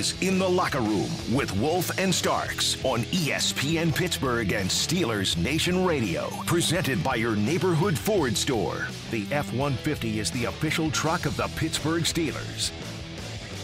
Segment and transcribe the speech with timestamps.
[0.00, 5.84] Is In the Locker Room with Wolf and Starks on ESPN Pittsburgh and Steelers Nation
[5.84, 6.30] Radio.
[6.46, 8.88] Presented by your neighborhood Ford store.
[9.10, 12.70] The F 150 is the official truck of the Pittsburgh Steelers.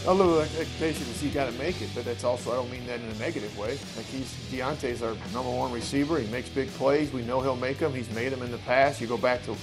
[0.06, 2.86] A little expectation is he got to make it, but that's also, I don't mean
[2.86, 3.78] that in a negative way.
[3.96, 6.18] Like he's, Diontae's our number one receiver.
[6.18, 7.14] He makes big plays.
[7.14, 7.94] We know he'll make them.
[7.94, 9.00] He's made them in the past.
[9.00, 9.56] You go back to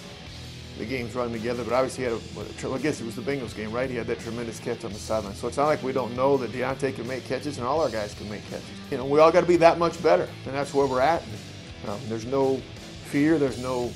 [0.78, 2.20] the games running together, but obviously he had
[2.68, 3.90] a, I guess it was the Bengals game, right?
[3.90, 5.36] He had that tremendous catch on the sideline.
[5.36, 7.90] So it's not like we don't know that Diontae can make catches and all our
[7.90, 8.66] guys can make catches.
[8.90, 11.22] You know, we all got to be that much better, and that's where we're at.
[11.88, 12.58] Um, there's no
[13.06, 13.92] fear, there's no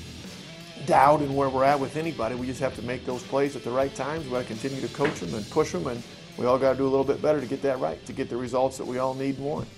[0.86, 2.34] doubt in where we're at with anybody.
[2.36, 4.24] We just have to make those plays at the right times.
[4.26, 6.02] We got to continue to coach them and push them, and
[6.36, 8.30] we all got to do a little bit better to get that right, to get
[8.30, 9.68] the results that we all need and want.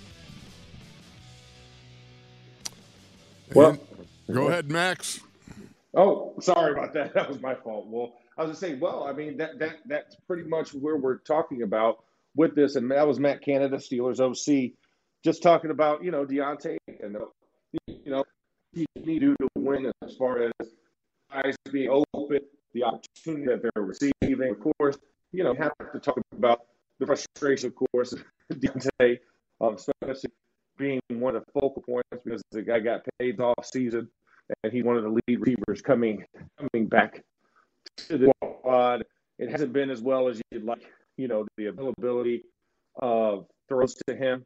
[3.54, 3.78] Well,
[4.30, 5.20] go ahead, Max.
[5.94, 7.12] Oh, sorry about that.
[7.14, 7.86] That was my fault.
[7.88, 11.18] Well, I was just saying, well, I mean that that that's pretty much where we're
[11.18, 12.04] talking about
[12.36, 14.72] with this, and that was Matt Canada, Steelers OC,
[15.24, 17.16] just talking about you know Diontae and
[17.86, 18.24] you know
[18.72, 20.68] he need to win as far as
[21.32, 22.40] eyes being open,
[22.72, 24.50] the opportunity that they're receiving.
[24.50, 24.96] Of course,
[25.32, 26.60] you know, have to talk about
[26.98, 28.22] the frustration, of course, of
[28.52, 29.18] Diontae,
[29.60, 30.30] um, especially
[30.78, 34.08] being one of the focal points because the guy got paid off season
[34.62, 36.24] and he's one of the lead receivers coming
[36.58, 37.22] coming back
[38.08, 39.04] to the squad.
[39.38, 40.82] It hasn't been as well as you'd like,
[41.16, 42.44] you know, the availability
[42.96, 44.44] of throws to him.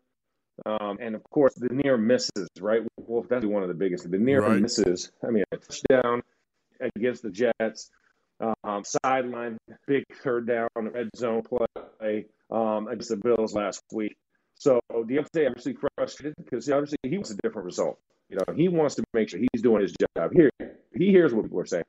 [0.66, 2.82] Um, and of course, the near misses, right?
[2.96, 4.08] Well, that's one of the biggest.
[4.08, 4.62] The near Right.
[4.62, 5.10] misses.
[5.26, 6.22] I mean, a touchdown
[6.80, 7.90] against the Jets,
[8.40, 14.16] um, sideline, big third down, red zone play um, against the Bills last week.
[14.54, 17.98] So Diontae obviously frustrated because obviously he wants a different result.
[18.28, 20.32] You know, he wants to make sure he's doing his job.
[20.32, 20.50] Here,
[20.94, 21.84] he hears what people are saying.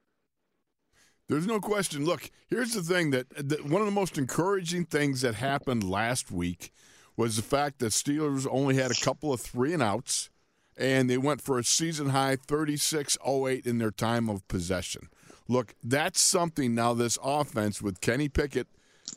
[1.27, 2.05] There's no question.
[2.05, 6.29] Look, here's the thing that, that one of the most encouraging things that happened last
[6.31, 6.71] week
[7.17, 10.29] was the fact that Steelers only had a couple of three and outs,
[10.77, 15.09] and they went for a season high 36-08 in their time of possession.
[15.47, 16.93] Look, that's something now.
[16.93, 18.67] This offense with Kenny Pickett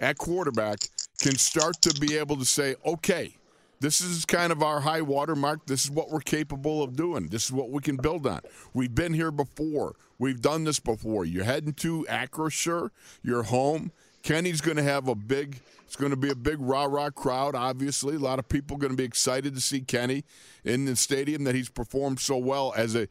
[0.01, 0.79] at quarterback
[1.21, 3.38] can start to be able to say, okay.
[3.81, 5.67] This is kind of our high water mark.
[5.67, 7.29] This is what we're capable of doing.
[7.29, 8.41] This is what we can build on.
[8.75, 9.95] We've been here before.
[10.19, 11.25] We've done this before.
[11.25, 12.91] You're heading to Acrisure.
[13.23, 13.93] You're home.
[14.23, 15.61] Kenny's going to have a big.
[15.87, 17.55] It's going to be a big rah rah crowd.
[17.55, 20.25] Obviously, a lot of people going to be excited to see Kenny
[20.65, 23.09] in the stadium that he's performed so well as a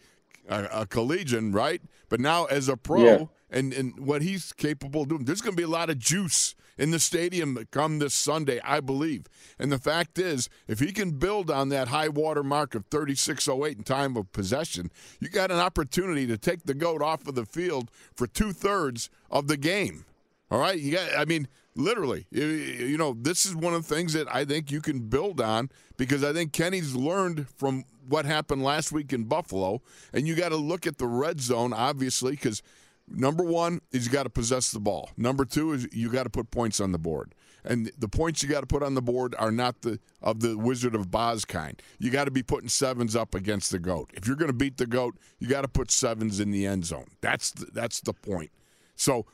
[0.47, 1.81] a, a collegian, right?
[2.09, 3.25] But now as a pro, Yeah.
[3.49, 5.25] and and what he's capable of doing.
[5.25, 8.79] There's going to be a lot of juice in the stadium come this Sunday, I
[8.81, 9.25] believe.
[9.57, 13.77] And the fact is, if he can build on that high water mark of 36:08
[13.77, 17.45] in time of possession, you got an opportunity to take the goat off of the
[17.45, 20.05] field for two thirds of the game.
[20.49, 21.09] All right, you got.
[21.17, 24.71] I mean, literally, you, you know, this is one of the things that I think
[24.71, 29.25] you can build on because I think Kenny's learned from what happened last week in
[29.25, 29.81] Buffalo,
[30.13, 32.61] and you got to look at the red zone, obviously, because
[33.07, 35.11] number one is you got to possess the ball.
[35.17, 37.33] Number two is you got to put points on the board.
[37.63, 40.57] And the points you got to put on the board are not the of the
[40.57, 41.81] Wizard of Boz kind.
[41.99, 44.09] You got to be putting sevens up against the goat.
[44.13, 46.85] If you're going to beat the goat, you got to put sevens in the end
[46.85, 47.07] zone.
[47.19, 48.51] That's the, that's the point.
[48.95, 49.25] So,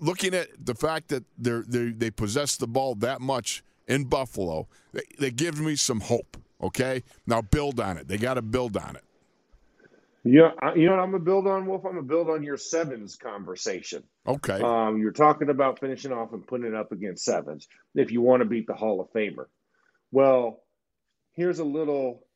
[0.00, 5.04] looking at the fact that they they possess the ball that much in Buffalo, that,
[5.18, 6.36] that gives me some hope.
[6.62, 8.08] Okay, now build on it.
[8.08, 9.04] They got to build on it.
[10.28, 11.84] Yeah, you know what I'm gonna build on, Wolf.
[11.84, 14.02] I'm gonna build on your sevens conversation.
[14.26, 14.60] Okay.
[14.60, 18.40] Um, you're talking about finishing off and putting it up against sevens if you want
[18.40, 19.46] to beat the Hall of Famer.
[20.10, 20.64] Well,
[21.34, 22.26] here's a little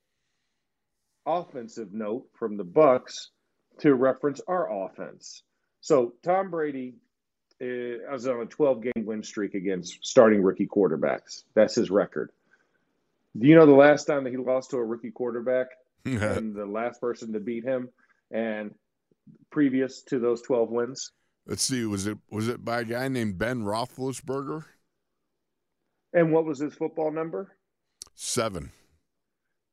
[1.26, 3.30] offensive note from the Bucks
[3.80, 5.42] to reference our offense.
[5.80, 6.94] So Tom Brady
[7.58, 11.42] is on a 12 game win streak against starting rookie quarterbacks.
[11.54, 12.30] That's his record.
[13.38, 15.68] Do you know the last time that he lost to a rookie quarterback
[16.04, 17.88] and the last person to beat him
[18.30, 18.74] and
[19.50, 21.12] previous to those 12 wins?
[21.46, 21.84] Let's see.
[21.84, 24.64] Was it was it by a guy named Ben Roethlisberger?
[26.12, 27.56] And what was his football number?
[28.14, 28.72] Seven.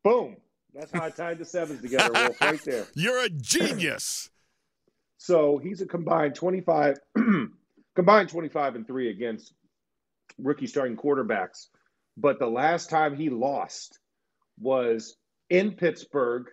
[0.03, 0.37] Boom.
[0.73, 2.85] That's how I tied the sevens together, Wolf, right there.
[2.93, 4.29] You're a genius.
[5.17, 6.97] so he's a combined 25,
[7.95, 9.53] combined 25 and three against
[10.37, 11.67] rookie starting quarterbacks.
[12.17, 13.99] But the last time he lost
[14.59, 15.15] was
[15.49, 16.47] in Pittsburgh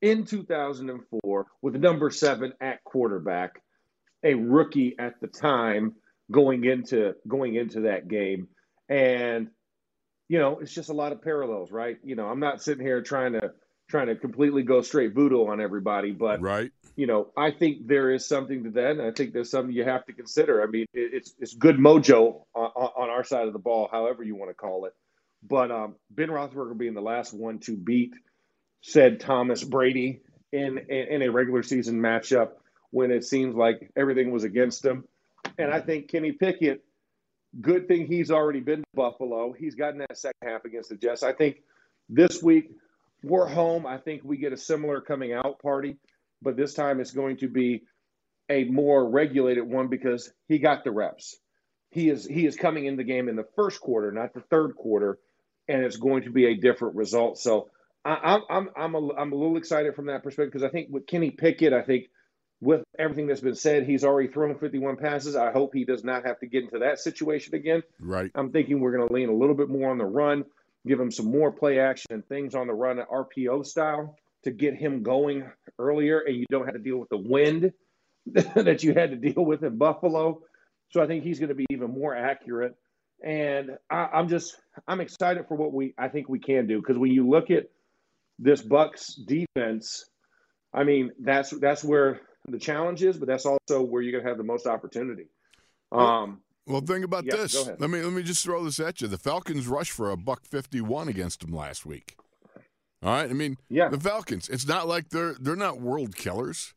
[0.00, 3.62] in 2004 with number seven at quarterback,
[4.24, 5.94] a rookie at the time
[6.30, 8.48] going into going into that game.
[8.88, 9.48] And
[10.28, 11.98] you know, it's just a lot of parallels, right?
[12.02, 13.52] You know, I'm not sitting here trying to
[13.96, 16.70] trying to completely go straight voodoo on everybody, but right.
[16.96, 19.84] You know, I think there is something to that, and I think there's something you
[19.84, 20.62] have to consider.
[20.62, 24.34] I mean, it's it's good mojo on, on our side of the ball, however you
[24.34, 24.94] want to call it.
[25.42, 28.14] But um, Ben Roethlisberger being the last one to beat
[28.80, 30.20] said Thomas Brady
[30.52, 32.52] in, in in a regular season matchup
[32.90, 35.04] when it seems like everything was against him,
[35.58, 36.82] and I think Kenny Pickett
[37.58, 39.52] Good thing he's already been to Buffalo.
[39.52, 41.22] He's gotten that second half against the Jets.
[41.22, 41.62] I think
[42.08, 42.70] this week
[43.26, 43.86] we're home.
[43.86, 45.96] I think we get a similar coming out party,
[46.40, 47.82] but this time it's going to be
[48.48, 51.36] a more regulated one because he got the reps.
[51.90, 54.76] He is he is coming in the game in the first quarter, not the third
[54.76, 55.18] quarter,
[55.68, 57.38] and it's going to be a different result.
[57.38, 57.68] So
[58.04, 60.88] I, am I'm I'm a, I'm a little excited from that perspective because I think
[60.90, 62.04] with Kenny Pickett, I think
[62.60, 65.34] with everything that's been said, he's already thrown 51 passes.
[65.34, 67.82] I hope he does not have to get into that situation again.
[68.00, 68.30] Right.
[68.34, 70.44] I'm thinking we're going to lean a little bit more on the run,
[70.86, 74.50] give him some more play action and things on the run at RPO style to
[74.50, 77.72] get him going earlier, and you don't have to deal with the wind
[78.26, 80.42] that you had to deal with in Buffalo.
[80.90, 82.76] So I think he's going to be even more accurate.
[83.24, 84.56] And I, I'm just
[84.86, 87.70] I'm excited for what we I think we can do because when you look at
[88.38, 90.04] this Bucks defense,
[90.72, 94.28] I mean that's that's where the challenge is, but that's also where you're going to
[94.28, 95.28] have the most opportunity.
[95.92, 97.68] Um, well, think about yeah, this.
[97.78, 99.08] Let me let me just throw this at you.
[99.08, 102.16] The Falcons rushed for a buck fifty one against them last week.
[103.02, 103.88] All right, I mean, yeah.
[103.88, 104.48] the Falcons.
[104.48, 106.74] It's not like they're they're not world killers,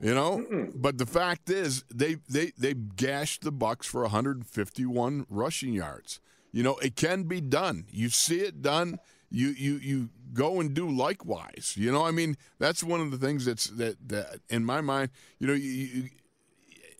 [0.00, 0.38] you know.
[0.38, 0.72] Mm-mm.
[0.74, 6.20] But the fact is, they they they gashed the Bucks for 151 rushing yards.
[6.52, 7.86] You know, it can be done.
[7.90, 8.98] You see it done
[9.30, 11.74] you you you go and do likewise.
[11.76, 15.10] You know, I mean, that's one of the things that's that that in my mind,
[15.38, 16.08] you know, you, you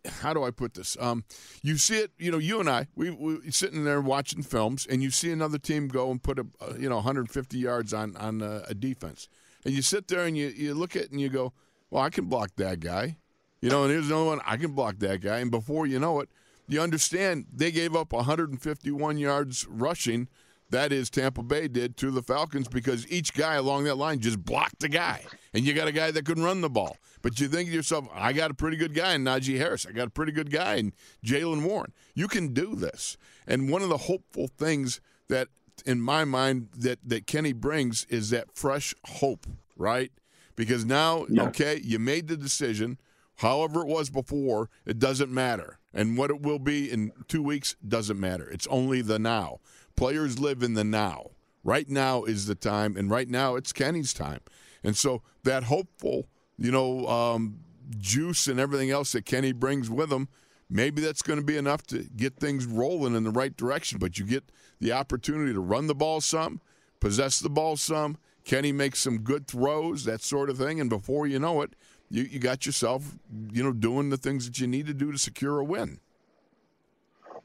[0.06, 0.96] how do I put this?
[1.00, 1.24] Um,
[1.62, 5.02] you see it, you know, you and I, we we sitting there watching films, and
[5.02, 8.42] you see another team go and put a, a you know 150 yards on on
[8.42, 9.28] a, a, defense,
[9.64, 11.52] and you sit there and you you look at it and you go,
[11.90, 13.16] well, I can block that guy,
[13.60, 16.20] you know, and here's another one, I can block that guy, and before you know
[16.20, 16.28] it,
[16.68, 20.28] you understand they gave up 151 yards rushing
[20.70, 24.44] that is Tampa Bay did to the Falcons because each guy along that line just
[24.44, 25.24] blocked the guy.
[25.52, 26.96] And you got a guy that can run the ball.
[27.22, 29.86] But you think to yourself, I got a pretty good guy in Najee Harris.
[29.86, 30.92] I got a pretty good guy in
[31.24, 31.92] Jalen Warren.
[32.14, 33.16] You can do this.
[33.46, 35.48] And one of the hopeful things that
[35.84, 39.46] in my mind that, that Kenny brings is that fresh hope,
[39.76, 40.12] right?
[40.56, 41.44] Because now, yeah.
[41.44, 42.98] okay, you made the decision.
[43.36, 45.78] However it was before, it doesn't matter.
[45.92, 48.48] And what it will be in two weeks doesn't matter.
[48.48, 49.60] It's only the now.
[50.00, 51.32] Players live in the now.
[51.62, 54.40] Right now is the time, and right now it's Kenny's time.
[54.82, 56.26] And so that hopeful,
[56.56, 57.58] you know, um,
[57.98, 60.28] juice and everything else that Kenny brings with him,
[60.70, 63.98] maybe that's going to be enough to get things rolling in the right direction.
[63.98, 64.44] But you get
[64.80, 66.62] the opportunity to run the ball some,
[67.00, 68.16] possess the ball some.
[68.42, 71.74] Kenny makes some good throws, that sort of thing, and before you know it,
[72.08, 73.18] you, you got yourself,
[73.52, 76.00] you know, doing the things that you need to do to secure a win.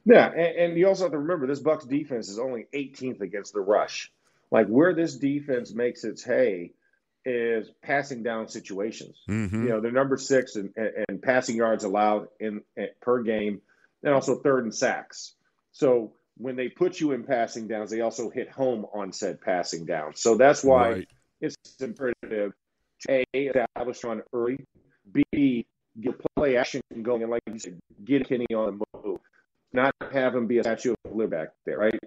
[0.06, 3.54] Yeah, and, and, you also have to remember this Bucks defense is only 18th against
[3.54, 4.12] the rush.
[4.52, 6.74] Like where this defense makes its hay
[7.26, 9.18] is passing down situations.
[9.28, 9.64] Mm-hmm.
[9.64, 10.72] You know, they're number six and
[11.10, 13.62] in passing yards allowed in, in, per game,
[14.04, 15.34] and also third in sacks.
[15.72, 19.86] So when they put you in passing downs, they also hit home on said passing
[19.86, 20.16] down.
[20.16, 21.08] So that's why right.
[21.42, 22.54] it's imperative
[23.08, 24.64] to a establish on early,
[25.12, 25.66] b
[26.00, 29.20] get play action going, and like you said, get Kenny on the move
[29.76, 32.00] not have him be a statue of liberty back there, right?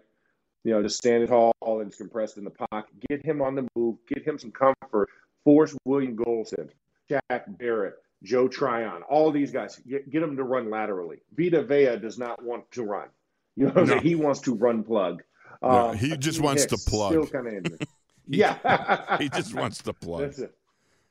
[0.64, 2.90] You know, just standing tall and compressed in the pocket.
[3.08, 3.96] Get him on the move.
[4.06, 5.08] Get him some comfort.
[5.44, 6.68] Force William Gholston,
[7.08, 9.80] Shaq Barrett, Joe Tryon, all these guys.
[9.88, 11.18] Get, get them to run laterally.
[11.36, 13.08] Vita Vea does not want to run.
[13.56, 13.98] You know, no.
[13.98, 15.22] he wants to run plug.
[15.62, 17.12] Um, he just wants Hicks, to plug.
[17.12, 17.78] Still kind of in
[18.28, 20.20] yeah, he just wants to plug.
[20.20, 20.54] That's it.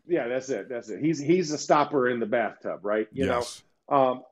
[0.08, 0.70] Yeah, that's it.
[0.70, 1.02] That's it.
[1.02, 3.08] He's he's a stopper in the bathtub, right?
[3.12, 3.64] You yes.
[3.90, 3.98] know.
[3.98, 4.24] Um,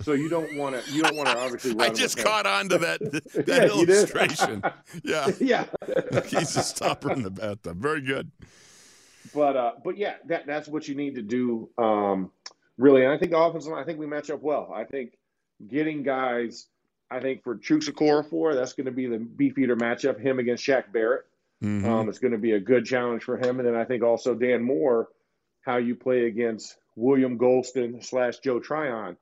[0.00, 0.92] so you don't want to.
[0.92, 1.76] You don't want to obviously.
[1.80, 3.00] I just caught on to that
[3.34, 4.62] that Yeah, illustration.
[5.04, 5.64] yeah, yeah.
[6.26, 7.78] he's a stopper in the bathtub.
[7.80, 8.30] Very good.
[9.34, 11.68] But uh, but yeah, that that's what you need to do.
[11.78, 12.30] Um,
[12.76, 13.72] really, and I think offensive.
[13.72, 14.72] line, I think we match up well.
[14.74, 15.12] I think
[15.66, 16.66] getting guys.
[17.10, 20.20] I think for Chukwuka for that's going to be the beefeater matchup.
[20.20, 21.24] Him against Shaq Barrett.
[21.64, 21.84] Mhm.
[21.86, 23.58] Um, it's going to be a good challenge for him.
[23.58, 25.08] And then I think also Dan Moore,
[25.62, 29.16] how you play against William Gholston slash Joe Tryon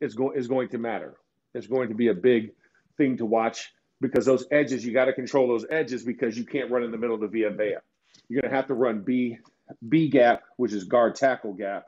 [0.00, 1.14] is going is going to matter.
[1.54, 2.52] It's going to be a big
[2.96, 6.70] thing to watch because those edges you got to control those edges because you can't
[6.70, 7.76] run in the middle of the Vita Vea.
[8.28, 9.38] You're going to have to run B
[9.88, 11.86] B gap, which is guard tackle gap,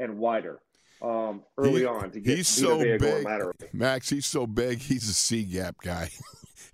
[0.00, 0.60] and wider
[1.02, 3.26] um, early He- on to get he's so big.
[3.72, 4.78] Max, he's so big.
[4.78, 6.10] He's a C gap guy.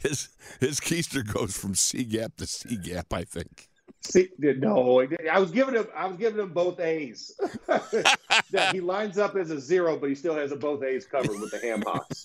[0.01, 0.29] His
[0.61, 3.13] his keister goes from C gap to C gap.
[3.13, 3.68] I think.
[4.03, 5.01] See, no,
[5.31, 5.87] I was giving him.
[5.95, 7.39] I was giving him both A's.
[7.67, 11.39] that he lines up as a zero, but he still has a both A's covered
[11.41, 12.25] with the ham hocks.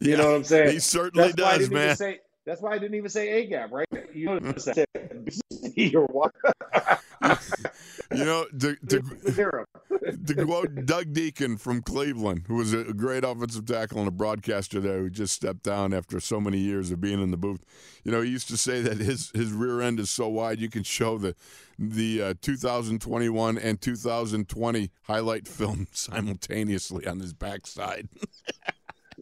[0.00, 0.72] You Yeah, know what I'm saying?
[0.72, 1.96] He certainly That's does, man.
[1.96, 2.20] say.
[2.46, 3.86] That's why I didn't even say A gap, right?
[4.14, 4.86] You know what I said
[5.74, 6.32] B or what?
[8.12, 8.76] You know, to,
[10.44, 14.98] quote Doug Dieken from Cleveland, who was a great offensive tackle and a broadcaster there,
[15.00, 17.64] who just stepped down after so many years of being in the booth.
[18.04, 20.68] You know, he used to say that his his rear end is so wide you
[20.68, 21.34] can show the
[21.78, 28.08] the uh, 2021 and 2020 highlight film simultaneously on his backside.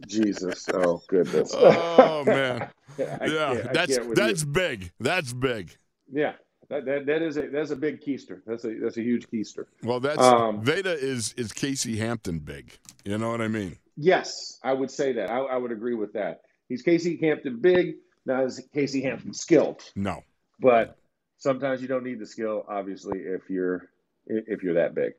[0.08, 1.52] Jesus, oh goodness.
[1.54, 4.24] oh man, I yeah, can't- I that's can't with you.
[4.26, 4.90] that's big.
[4.98, 5.76] That's big.
[6.10, 6.32] yeah.
[6.72, 8.40] That, that, that is a that's a big keister.
[8.46, 9.66] That's a that's a huge keister.
[9.82, 12.78] Well, that's Um, Vita is is Casey Hampton big.
[13.04, 13.76] You know what I mean?
[13.98, 15.30] Yes, I would say that.
[15.30, 16.40] I, I would agree with that.
[16.70, 19.82] He's Casey Hampton big, not as Casey Hampton skilled.
[19.94, 20.24] No.
[20.60, 20.96] But
[21.36, 23.90] sometimes you don't need the skill, obviously, if you're
[24.26, 25.12] if you're that big.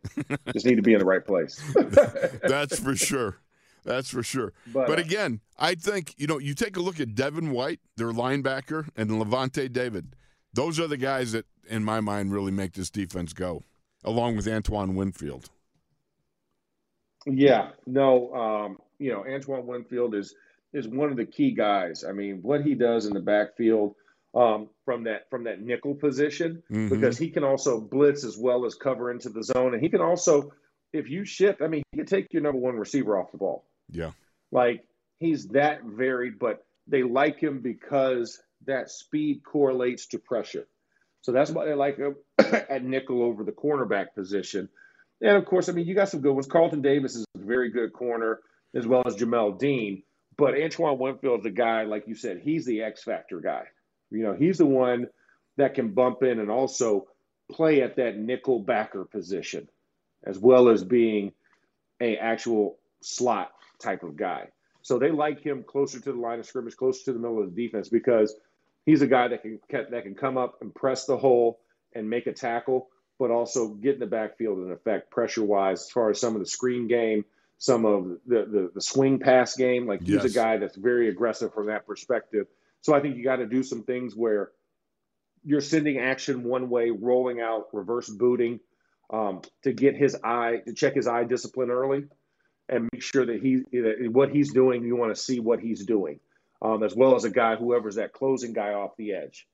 [0.53, 1.61] Just need to be in the right place.
[2.41, 3.37] That's for sure.
[3.83, 4.53] That's for sure.
[4.73, 7.79] But, But uh, again, I think, you know, you take a look at Devin White,
[7.97, 10.15] their linebacker, and Lavonte David.
[10.53, 13.63] Those are the guys that, in my mind, really make this defense go,
[14.03, 15.49] along with Antoine Winfield.
[17.25, 20.35] Yeah, no, um, you know, Antoine Winfield is
[20.73, 22.03] is one of the key guys.
[22.03, 23.95] I mean, what he does in the backfield
[24.35, 26.89] um, from that from that nickel position, Mhm.
[26.89, 30.01] because he can also blitz as well as cover into the zone, and he can
[30.01, 30.51] also,
[30.91, 33.65] if you shift, I mean, he can take your number one receiver off the ball.
[33.89, 34.11] Yeah.
[34.51, 34.85] Like
[35.19, 40.67] he's that varied, but they like him because that speed correlates to pressure.
[41.21, 44.69] So that's why they like him uh, at nickel over the cornerback position.
[45.21, 46.47] And of course, I mean, you got some good ones.
[46.47, 48.39] Carlton Davis is a very good corner,
[48.75, 50.03] as well as Jamel Dean.
[50.37, 53.63] But Antoine Winfield's a guy, like you said, he's the X factor guy.
[54.11, 55.07] You know, he's the one
[55.57, 57.07] that can bump in and also
[57.51, 59.69] play at that nickel backer position,
[60.23, 61.31] as well as being
[62.01, 64.49] a actual slot type of guy.
[64.81, 67.53] So they like him closer to the line of scrimmage, closer to the middle of
[67.53, 68.35] the defense because
[68.85, 71.59] he's a guy that can that can come up and press the hole
[71.93, 75.89] and make a tackle, but also get in the backfield and affect pressure wise as
[75.91, 77.25] far as some of the screen game,
[77.57, 79.87] some of the the, the swing pass game.
[79.87, 80.25] Like he's Yes.
[80.25, 82.47] a guy that's very aggressive from that perspective.
[82.81, 84.51] So I think you got to do some things where
[85.45, 88.59] you're sending action one way, rolling out, reverse booting
[89.09, 92.05] um, to get his eye to check his eye discipline early
[92.69, 94.83] and make sure that he that what he's doing.
[94.83, 96.19] You want to see what he's doing,
[96.63, 99.47] um, as well as a guy whoever's that closing guy off the edge,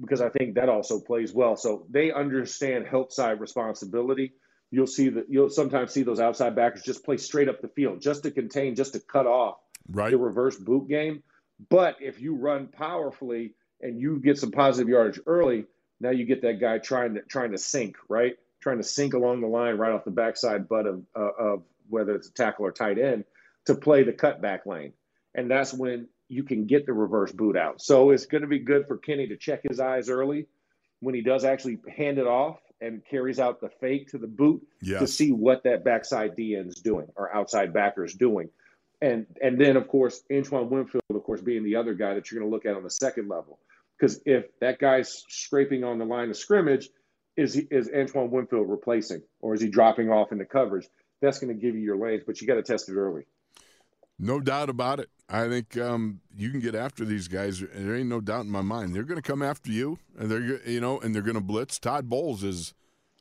[0.00, 1.56] because I think that also plays well.
[1.56, 4.32] So they understand help side responsibility.
[4.72, 8.00] You'll see that you'll sometimes see those outside backers just play straight up the field,
[8.02, 9.56] just to contain, just to cut off
[9.88, 10.10] Right?
[10.10, 11.22] the reverse boot game.
[11.68, 15.66] But if you run powerfully and you get some positive yardage early,
[16.00, 18.34] now you get that guy trying to trying to sink, right?
[18.60, 22.14] Trying to sink along the line right off the backside butt of uh, of whether
[22.14, 23.24] it's a tackle or tight end
[23.66, 24.92] to play the cutback lane,
[25.34, 27.82] and that's when you can get the reverse boot out.
[27.82, 30.46] So it's going to be good for Kenny to check his eyes early
[31.00, 34.62] when he does actually hand it off and carries out the fake to the boot
[35.00, 38.48] to see what that backside DN is doing or outside backer is doing.
[39.02, 42.40] And and then of course Antoine Winfield, of course, being the other guy that you're
[42.40, 43.58] going to look at on the second level.
[43.98, 46.88] Because if that guy's scraping on the line of scrimmage,
[47.36, 50.86] is he, is Antoine Winfield replacing or is he dropping off into coverage?
[51.20, 53.24] That's going to give you your lanes, but you got to test it early.
[54.22, 55.08] No doubt about it.
[55.30, 57.60] I think um, you can get after these guys.
[57.60, 58.94] There ain't no doubt in my mind.
[58.94, 61.78] They're going to come after you, and they're you know, and they're going to blitz.
[61.78, 62.74] Todd Bowles is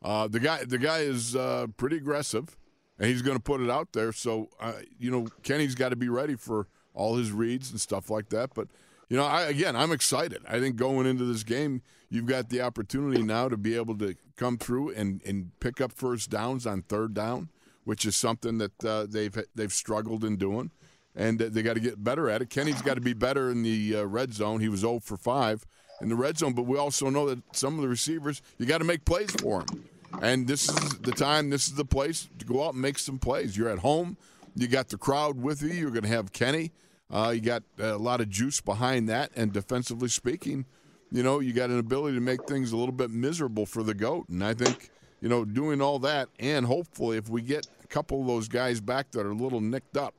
[0.03, 0.65] uh, the guy.
[0.65, 2.57] The guy is uh, pretty aggressive,
[2.97, 4.11] and he's going to put it out there.
[4.11, 8.09] So uh, you know, Kenny's got to be ready for all his reads and stuff
[8.09, 8.53] like that.
[8.53, 8.67] But
[9.07, 10.41] you know, I, again, I'm excited.
[10.47, 14.15] I think going into this game, you've got the opportunity now to be able to
[14.35, 17.49] come through and, and pick up first downs on third down,
[17.83, 20.71] which is something that uh, they've they've struggled in doing,
[21.15, 22.49] and they got to get better at it.
[22.49, 24.59] Kenny's got to be better in the uh, red zone.
[24.59, 25.65] He was 0 for 5
[26.01, 28.77] in the red zone, but we also know that some of the receivers you got
[28.77, 29.85] to make plays for them.
[30.21, 33.19] And this is the time, this is the place to go out and make some
[33.19, 33.55] plays.
[33.55, 34.17] You're at home,
[34.55, 35.69] you got the crowd with you.
[35.69, 36.71] You're going to have Kenny.
[37.11, 40.65] Uh, you got a lot of juice behind that, and defensively speaking,
[41.11, 43.95] you know, you got an ability to make things a little bit miserable for the
[43.95, 44.29] goat.
[44.29, 48.21] And I think, you know, doing all that, and hopefully, if we get a couple
[48.21, 50.13] of those guys back that are a little nicked up,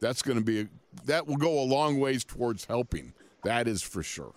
[0.00, 0.68] that's going to be a,
[1.06, 3.12] that will go a long ways towards helping.
[3.44, 4.34] That is for sure.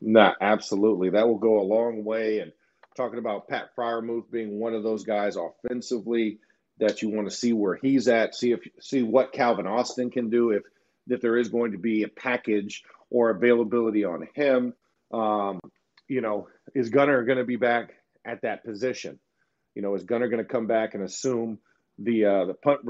[0.00, 1.10] Nah, absolutely.
[1.10, 2.40] That will go a long way.
[2.40, 2.52] And
[2.96, 6.38] talking about Pat Freiermuth being one of those guys offensively
[6.78, 10.30] that you want to see where he's at, see if see what Calvin Austin can
[10.30, 10.62] do if
[11.08, 14.74] if there is going to be a package or availability on him.
[15.12, 15.60] Um,
[16.08, 17.90] you know, is Gunner going to be back
[18.24, 19.18] at that position?
[19.74, 21.58] You know, is Gunner going to come back and assume
[21.98, 22.80] the uh, the punt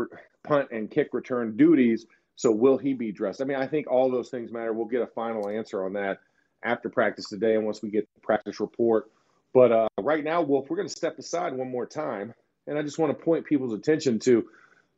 [0.44, 2.06] punt and kick return duties?
[2.36, 3.40] So will he be dressed?
[3.40, 4.72] I mean, I think all those things matter.
[4.72, 6.18] We'll get a final answer on that
[6.62, 9.10] after practice today, and once we get the practice report.
[9.52, 12.34] But uh, right now, Wolf, we're going to step aside one more time,
[12.66, 14.46] and I just want to point people's attention to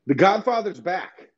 [0.06, 1.30] the Godfather's back.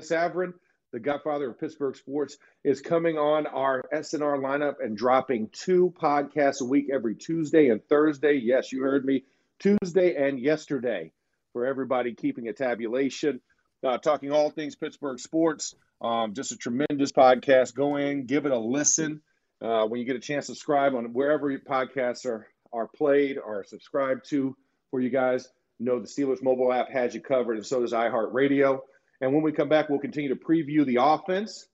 [0.00, 0.54] Savran,
[0.92, 6.60] the Godfather of Pittsburgh sports, is coming on our SNR lineup and dropping two podcasts
[6.60, 8.40] a week every Tuesday and Thursday.
[8.42, 9.24] Yes, you heard me,
[9.58, 11.12] Tuesday and yesterday
[11.56, 13.40] for everybody keeping a tabulation.
[13.82, 15.74] Uh, talking all things Pittsburgh sports.
[16.02, 17.74] Um, just a tremendous podcast.
[17.74, 19.22] Go in, give it a listen.
[19.64, 23.64] Uh, when you get a chance, subscribe on wherever your podcasts are are played or
[23.64, 24.54] subscribed to
[24.90, 25.48] for you guys.
[25.80, 28.80] Know the Steelers mobile app has you covered, and so does iHeartRadio.
[29.22, 31.66] And when we come back, we'll continue to preview the offense.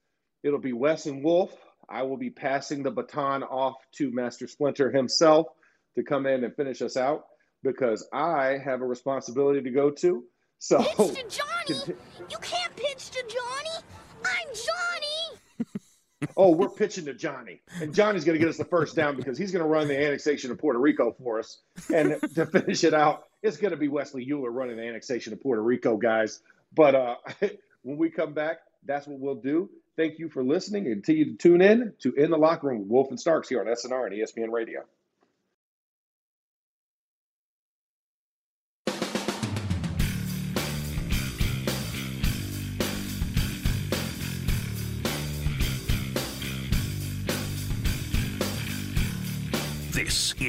[0.45, 1.53] It'll be Wes and Wolf.
[1.91, 5.49] I will be passing the baton off to Master Splinter himself
[5.97, 7.25] to come in and finish us out
[7.63, 10.25] because I have a responsibility to go to.
[10.59, 11.29] So, pitch to
[11.69, 11.97] Johnny.
[12.31, 13.85] you can't pitch to Johnny.
[14.25, 16.29] I'm Johnny.
[16.37, 19.37] oh, we're pitching to Johnny, and Johnny's going to get us the first down because
[19.37, 21.61] he's going to run the annexation of Puerto Rico for us.
[21.93, 25.43] And to finish it out, it's going to be Wesley Euler running the annexation of
[25.43, 26.41] Puerto Rico, guys.
[26.73, 27.17] But uh,
[27.83, 29.69] when we come back, that's what we'll do.
[29.97, 32.89] Thank you for listening and continue to tune in to In the Locker Room with
[32.89, 34.85] Wolf and Starks here on SNR and ESPN Radio.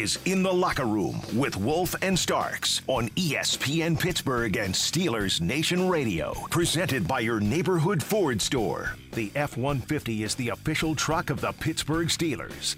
[0.04, 5.88] Is In the Locker Room with Wolf and Starks on ESPN Pittsburgh and Steelers Nation
[5.88, 6.34] Radio.
[6.50, 8.98] Presented by your neighborhood Ford store.
[9.14, 12.76] The F 150 is the official truck of the Pittsburgh Steelers.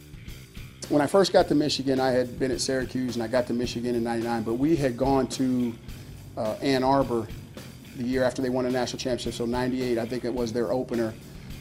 [0.90, 3.54] When I first got to Michigan, I had been at Syracuse and I got to
[3.54, 5.74] Michigan in 99, but we had gone to
[6.38, 7.28] uh, Ann Arbor
[7.98, 10.72] the year after they won a national championship, so 98, I think it was their
[10.72, 11.12] opener.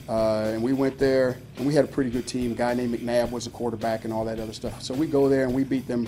[0.08, 2.52] Uh, and we went there, and we had a pretty good team.
[2.52, 4.82] A guy named McNabb was a quarterback and all that other stuff.
[4.82, 6.06] So we go there and we beat them.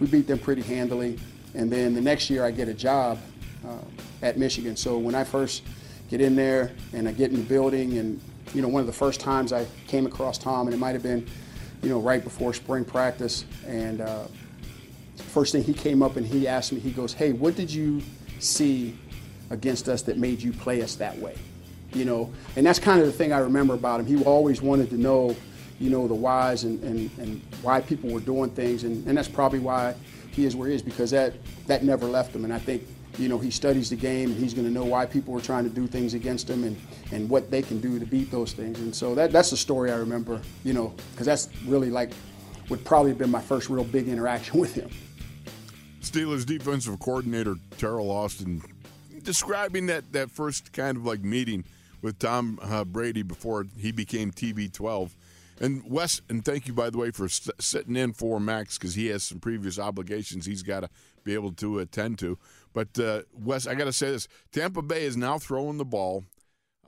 [0.00, 1.18] We beat them pretty handily.
[1.54, 3.18] And then the next year, I get a job
[3.66, 3.78] uh,
[4.22, 4.76] at Michigan.
[4.76, 5.62] So when I first
[6.10, 8.20] get in there and I get in the building, and
[8.54, 11.02] you know, one of the first times I came across Tom, and it might have
[11.02, 11.26] been,
[11.82, 13.46] you know, right before spring practice.
[13.66, 14.24] And uh,
[15.16, 18.02] first thing he came up and he asked me, he goes, "Hey, what did you
[18.40, 18.98] see
[19.48, 21.36] against us that made you play us that way?"
[21.92, 24.06] You know, and that's kind of the thing I remember about him.
[24.06, 25.34] He always wanted to know,
[25.78, 29.28] you know, the whys and, and, and why people were doing things, and, and that's
[29.28, 29.94] probably why
[30.38, 31.34] he is where he is because that
[31.66, 32.44] that never left him.
[32.44, 32.84] And I think,
[33.18, 35.64] you know, he studies the game and he's going to know why people were trying
[35.64, 36.76] to do things against him and,
[37.10, 38.78] and what they can do to beat those things.
[38.78, 42.12] And so that that's the story I remember, you know, because that's really like
[42.68, 44.90] would probably have been my first real big interaction with him.
[46.00, 48.62] Steelers defensive coordinator Teryl Austin
[49.22, 51.64] describing that, that first kind of like meeting
[52.02, 55.10] with Tom uh, Brady before he became TB12.
[55.60, 59.08] And Wes, and thank you by the way for sitting in for Max because he
[59.08, 60.90] has some previous obligations he's got to
[61.24, 62.38] be able to attend to.
[62.72, 66.24] But uh, Wes, I got to say this: Tampa Bay is now throwing the ball.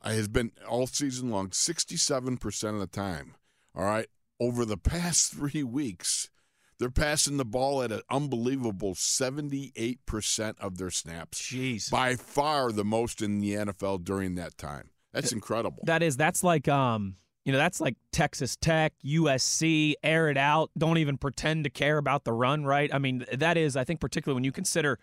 [0.03, 3.35] Uh, has been all season long, sixty-seven percent of the time.
[3.75, 4.07] All right,
[4.39, 6.31] over the past three weeks,
[6.79, 11.43] they're passing the ball at an unbelievable 78% of their snaps.
[11.43, 11.91] Jeez.
[11.91, 14.89] By far the most in the NFL during that time.
[15.13, 15.83] That's incredible.
[15.87, 20.71] That is that's like um you know, that's like Texas Tech, USC, air it out,
[20.77, 22.93] don't even pretend to care about the run, right?
[22.93, 24.99] I mean, that is I think particularly when you consider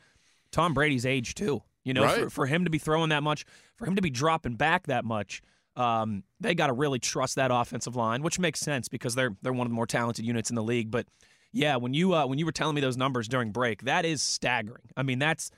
[0.51, 1.63] Tom Brady's age too.
[1.83, 2.23] You know, right.
[2.23, 3.45] for, for him to be throwing that much,
[3.77, 5.41] for him to be dropping back that much,
[5.77, 9.53] Um, they got to really trust that offensive line, which makes sense because they're they're
[9.53, 10.91] one of the more talented units in the league.
[10.91, 11.07] But
[11.53, 14.21] yeah, when you uh, when you were telling me those numbers during break, that is
[14.21, 14.89] staggering.
[14.97, 15.49] I mean, that's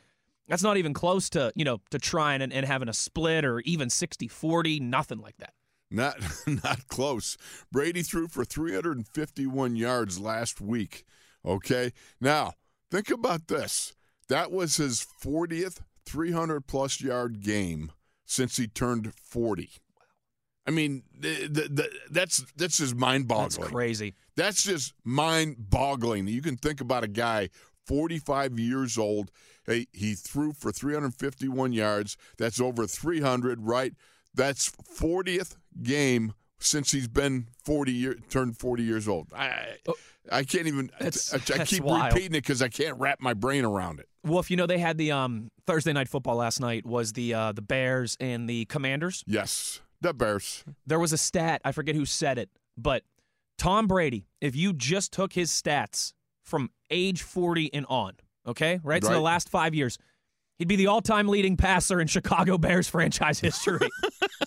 [0.50, 3.62] that's not even close to you know to trying and, and having a split or
[3.62, 5.54] even 60-40, nothing like that.
[5.90, 7.38] Not not close.
[7.72, 11.06] Brady threw for 351 yards last week.
[11.46, 11.94] Okay.
[12.20, 12.54] Now,
[12.92, 13.94] think about this.
[14.28, 17.92] That was his 40th 300 plus yard game
[18.26, 19.70] since he turned 40.
[20.68, 23.62] I mean, the, the, the, that's that's just mind boggling.
[23.62, 24.14] That's crazy.
[24.36, 26.28] That's just mind boggling.
[26.28, 27.50] You can think about a guy
[27.89, 29.32] 45 years old.
[29.65, 32.15] Hey, he threw for 351 yards.
[32.38, 33.93] That's over 300, right?
[34.36, 39.28] That's 40th game since he's been 40 year turned 40 years old.
[39.36, 39.95] I Oh,
[40.32, 40.91] I can't even.
[40.99, 42.13] I, That's- I that's keep wild.
[42.13, 44.08] repeating it because I can't wrap my brain around it.
[44.23, 47.34] Well, if you know they had the um, Thursday night football last night was the
[47.34, 49.23] uh, the Bears and the Commanders.
[49.25, 50.63] Yes, the Bears.
[50.86, 53.04] There was a stat I forget who said it, but
[53.58, 56.13] Tom Brady, if you just took his stats
[56.50, 58.14] from age 40 and on,
[58.48, 59.98] okay, right, so the last five years,
[60.58, 63.90] he'd be the all-time leading passer in Chicago Bears franchise history.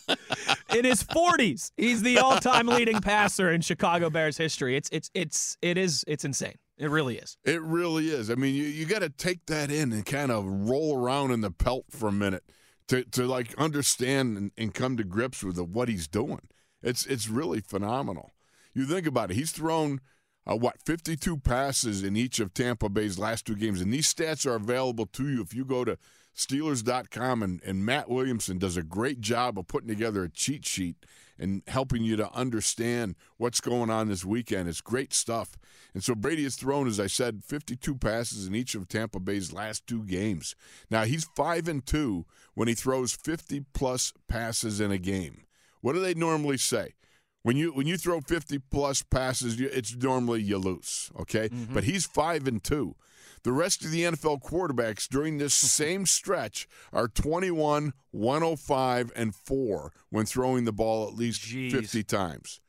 [0.74, 4.76] in his 40s, he's the all-time leading passer in Chicago Bears history.
[4.76, 6.56] It's it's it's it is it's insane.
[6.78, 7.36] It really is.
[7.44, 8.30] It really is.
[8.30, 11.40] I mean, you, you got to take that in and kind of roll around in
[11.40, 12.42] the pelt for a minute
[12.88, 16.48] to, to like understand and, and come to grips with what he's doing.
[16.82, 18.32] It's it's really phenomenal.
[18.74, 19.34] You think about it.
[19.34, 20.00] He's thrown
[20.50, 24.46] uh, what 52 passes in each of Tampa Bay's last two games, and these stats
[24.46, 25.98] are available to you if you go to
[26.36, 27.42] Steelers.com.
[27.42, 30.96] And, and Matt Williamson does a great job of putting together a cheat sheet
[31.38, 34.68] and helping you to understand what's going on this weekend.
[34.68, 35.56] It's great stuff.
[35.94, 39.52] And so Brady has thrown, as I said, 52 passes in each of Tampa Bay's
[39.52, 40.54] last two games.
[40.90, 45.44] Now he's five and two when he throws 50 plus passes in a game.
[45.80, 46.94] What do they normally say?
[47.42, 51.10] When you when you throw 50 plus passes, it's normally you lose.
[51.20, 51.74] Okay, mm-hmm.
[51.74, 52.94] but he's five and two.
[53.42, 59.92] The rest of the NFL quarterbacks during this same stretch are 21, 105, and 4
[60.10, 61.72] when throwing the ball at least Jeez.
[61.72, 62.60] 50 times.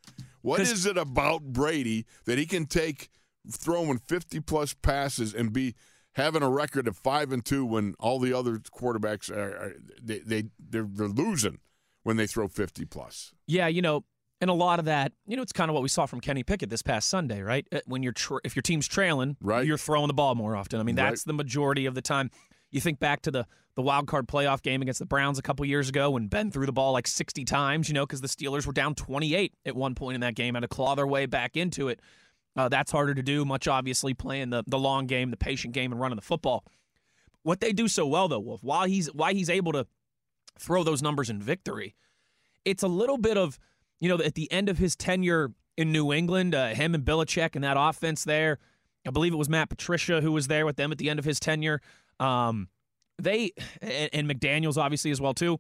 [0.41, 3.09] What is it about Brady that he can take
[3.49, 5.75] throwing 50 plus passes and be
[6.13, 10.19] having a record of 5 and 2 when all the other quarterbacks are, are they,
[10.19, 11.59] they they're, they're losing
[12.03, 13.33] when they throw 50 plus?
[13.47, 14.03] Yeah, you know,
[14.43, 16.43] and a lot of that, you know, it's kind of what we saw from Kenny
[16.43, 17.65] Pickett this past Sunday, right?
[17.71, 19.65] Uh, When you're tra- if your team's trailing, Right.
[19.65, 20.81] you're throwing the ball more often.
[20.81, 21.09] I mean, Right.
[21.11, 22.29] that's the majority of the time.
[22.69, 25.65] You think back to the the wild card playoff game against the Browns a couple
[25.65, 28.67] years ago when Ben threw the ball like 60 times, you know, because the Steelers
[28.67, 31.57] were down 28 at one point in that game, had to claw their way back
[31.57, 31.99] into it.
[32.55, 35.91] Uh, that's harder to do, much obviously playing the the long game, the patient game,
[35.91, 36.63] and running the football.
[37.43, 39.87] What they do so well, though, Wolf, while he's why he's able to
[40.59, 41.95] throw those numbers in victory,
[42.65, 43.57] it's a little bit of
[44.03, 47.55] you know at the end of his tenure in New England, uh, him and Belichick
[47.55, 48.59] and that offense there.
[49.07, 51.25] I believe it was Matt Patricia who was there with them at the end of
[51.25, 51.79] his tenure.
[52.19, 52.67] Um,
[53.17, 55.57] they and, and McDaniels obviously as well too.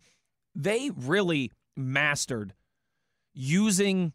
[0.55, 2.53] They really mastered
[3.33, 4.11] using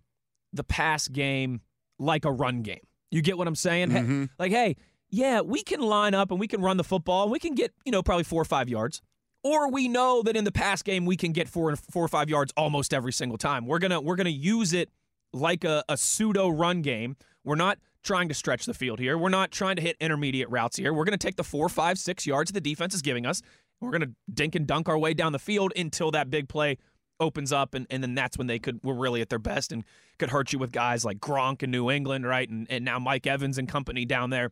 [0.52, 1.62] the pass game
[1.98, 2.86] like a run game.
[3.10, 3.90] You get what I'm saying?
[3.90, 4.76] Hey, like, hey,
[5.08, 7.72] yeah, we can line up and we can run the football and we can get,
[7.86, 9.00] you know, probably four or five yards.
[9.44, 12.08] Or we know that in the pass game we can get four and four or
[12.08, 13.66] five yards almost every single time.
[13.66, 14.90] We're gonna we're gonna use it
[15.32, 17.16] like a, a pseudo run game.
[17.44, 19.16] We're not trying to stretch the field here.
[19.16, 20.92] We're not trying to hit intermediate routes here.
[20.92, 23.40] We're gonna take the four, five, six yards the defense is giving us.
[23.80, 26.78] We're gonna dink and dunk our way down the field until that big play
[27.20, 29.84] opens up and, and then that's when they could were really at their best and
[30.18, 32.48] could hurt you with guys like Gronk in New England, right?
[32.48, 34.50] And and now Mike Evans and company down there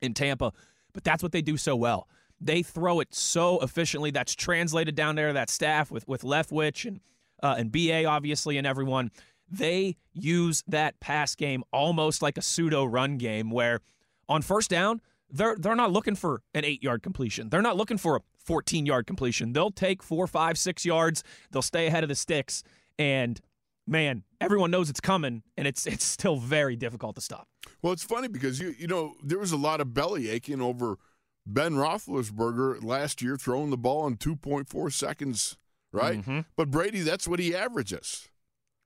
[0.00, 0.52] in Tampa.
[0.92, 2.06] But that's what they do so well.
[2.42, 4.10] They throw it so efficiently.
[4.10, 5.28] That's translated down there.
[5.28, 7.00] to That staff with with Leftwich and
[7.42, 9.10] uh, and BA obviously and everyone.
[9.48, 13.80] They use that pass game almost like a pseudo run game where
[14.28, 15.00] on first down
[15.30, 17.48] they're they're not looking for an eight yard completion.
[17.48, 19.52] They're not looking for a 14 yard completion.
[19.52, 21.22] They'll take four, five, six yards.
[21.52, 22.62] They'll stay ahead of the sticks
[22.98, 23.40] and.
[23.84, 27.48] Man, everyone knows it's coming, and it's it's still very difficult to stop.
[27.82, 30.98] Well, it's funny because you you know there was a lot of belly aching over
[31.46, 35.56] Ben Roethlisberger last year throwing the ball in 2.4 seconds,
[35.92, 36.20] right?
[36.20, 36.40] Mm-hmm.
[36.56, 38.28] But Brady, that's what he averages.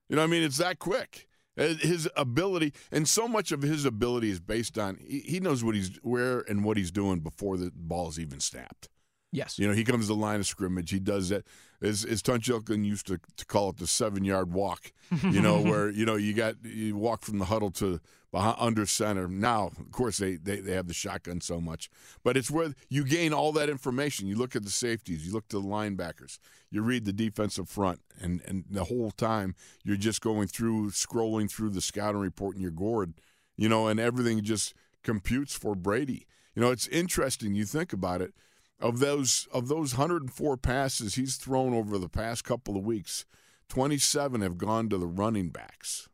[0.08, 1.26] You know, what I mean, it's that quick.
[1.58, 5.64] Uh, His ability, and so much of his ability is based on he, he knows
[5.64, 8.90] what he's where and what he's doing before the ball is even snapped.
[9.32, 9.58] Yes.
[9.58, 10.90] You know, he comes to the line of scrimmage.
[10.90, 11.44] He does that.
[11.82, 14.92] As, as Tunch Ilkin used to, to call it the seven yard walk,
[15.22, 18.00] you know, where, you know, you got, you walk from the huddle to
[18.36, 19.28] behind, under center.
[19.28, 21.88] Now, of course, they, they, they have the shotgun so much,
[22.22, 24.26] but it's where you gain all that information.
[24.26, 26.38] You look at the safeties, you look to the linebackers,
[26.70, 31.50] you read the defensive front, and, and the whole time you're just going through, scrolling
[31.50, 33.14] through the scouting report, in your gourd,
[33.56, 36.26] you know, and everything just computes for Brady.
[36.54, 37.54] You know, it's interesting.
[37.54, 38.34] You think about it.
[38.78, 43.24] Of those of those 104 passes he's thrown over the past couple of weeks,
[43.70, 46.10] 27 have gone to the running backs.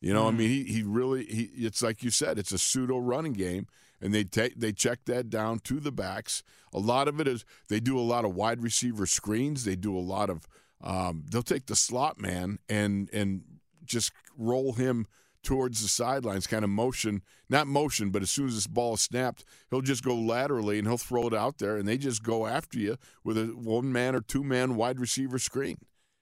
[0.00, 0.28] You know, mm.
[0.28, 1.50] I mean, he, he really he.
[1.54, 3.66] It's like you said, it's a pseudo running game,
[4.00, 6.42] and they take they check that down to the backs.
[6.72, 9.64] A lot of it is they do a lot of wide receiver screens.
[9.64, 10.46] They do a lot of
[10.80, 13.42] um, they'll take the slot man and and
[13.84, 15.06] just roll him
[15.42, 19.00] towards the sidelines, kind of motion, not motion, but as soon as this ball is
[19.00, 22.46] snapped, he'll just go laterally and he'll throw it out there, and they just go
[22.46, 25.78] after you with a one man or two man wide receiver screen,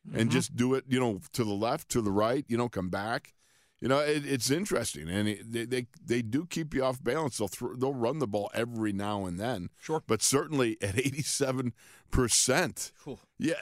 [0.09, 0.19] mm-hmm.
[0.19, 2.89] and just do it, you know, to the left, to the right, you know, come
[2.89, 3.35] back.
[3.81, 7.37] You know, it, it's interesting, and it, they, they they do keep you off balance.
[7.37, 11.23] They'll th- they'll run the ball every now and then, sure, but certainly at eighty
[11.23, 11.75] seven
[12.11, 12.93] percent,
[13.39, 13.55] yeah,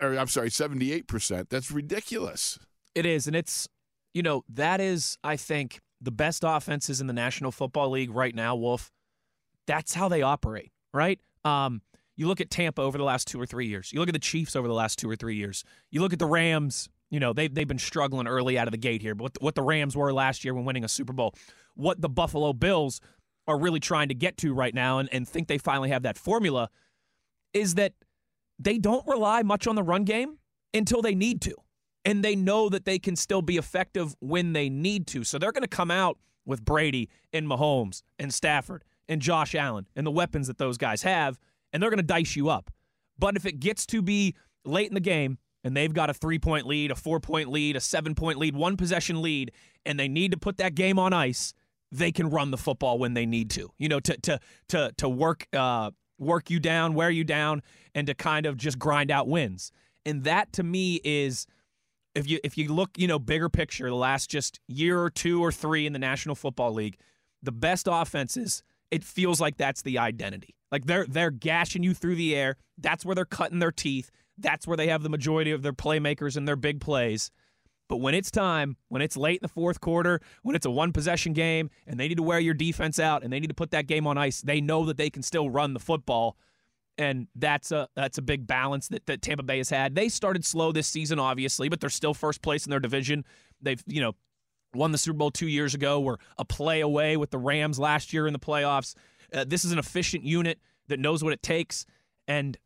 [0.00, 1.50] or I'm sorry, seventy eight percent.
[1.50, 2.58] That's ridiculous.
[2.96, 3.68] It is, and it's
[4.12, 8.34] you know, that is, I think, the best offenses in the National Football League right
[8.34, 8.90] now, Wolf.
[9.66, 11.20] That's how they operate, right?
[11.44, 11.82] Um,
[12.16, 13.92] you look at Tampa over the last two or three years.
[13.92, 15.64] You look at the Chiefs over the last two or three years.
[15.90, 16.88] You look at the Rams.
[17.10, 19.14] You know they've they've been struggling early out of the gate here.
[19.14, 21.34] But what the, what the Rams were last year when winning a Super Bowl,
[21.74, 23.00] what the Buffalo Bills
[23.46, 26.16] are really trying to get to right now, and, and think they finally have that
[26.16, 26.70] formula,
[27.52, 27.94] is that
[28.58, 30.38] they don't rely much on the run game
[30.72, 31.54] until they need to
[32.04, 35.24] and they know that they can still be effective when they need to.
[35.24, 39.86] So they're going to come out with Brady and Mahomes and Stafford and Josh Allen
[39.96, 41.38] and the weapons that those guys have,
[41.72, 42.70] and they're going to dice you up.
[43.18, 46.38] But if it gets to be late in the game and they've got a three
[46.38, 49.52] point lead, a four point lead, a seven point lead, one possession lead,
[49.84, 51.52] and they need to put that game on ice,
[51.92, 53.70] they can run the football when they need to.
[53.78, 57.62] You know, to to to to work uh, work you down, wear you down,
[57.94, 59.72] and to kind of just grind out wins.
[60.06, 61.46] And that to me is
[62.14, 65.42] if you if you look, you know, bigger picture, the last just year or two
[65.42, 66.98] or three in the National Football League,
[67.42, 70.54] the best offenses, it feels like that's the identity.
[70.70, 72.56] Like they're they're gashing you through the air.
[72.78, 74.10] That's where they're cutting their teeth.
[74.40, 77.30] That's where they have the majority of their playmakers and their big plays.
[77.88, 80.92] But when it's time, when it's late in the fourth quarter, when it's a one
[80.92, 83.72] possession game and they need to wear your defense out and they need to put
[83.72, 86.36] that game on ice, they know that they can still run the football
[87.00, 89.94] and that's a that's a big balance that, that Tampa Bay has had.
[89.94, 93.24] They started slow this season, obviously, but they're still first place in their division.
[93.62, 94.12] They've you know
[94.74, 95.98] won the Super Bowl two years ago.
[95.98, 98.94] Were a play away with the Rams last year in the playoffs.
[99.32, 101.86] Uh, this is an efficient unit that knows what it takes.
[102.28, 102.58] And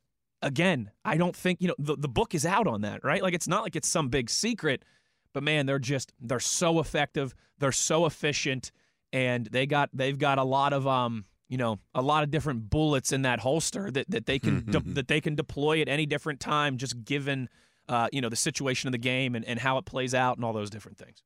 [0.44, 3.22] again, I don't think you know the the book is out on that, right?
[3.22, 4.85] Like it's not like it's some big secret,
[5.33, 8.70] but man, they're just they're so effective, they're so efficient,
[9.12, 12.70] and they got they've got a lot of um you know a lot of different
[12.70, 16.07] bullets in that holster that, that they can de- that they can deploy at any
[16.07, 17.48] different time just given
[17.88, 20.44] uh, you know the situation of the game and, and how it plays out and
[20.44, 21.22] all those different things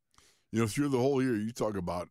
[0.52, 2.08] you know through the whole year you talk about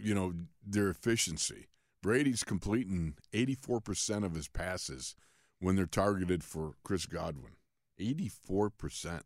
[0.00, 0.32] you know
[0.66, 1.66] their efficiency
[2.02, 5.16] brady's completing 84% of his passes
[5.60, 7.52] when they're targeted for chris godwin
[8.00, 9.22] 84%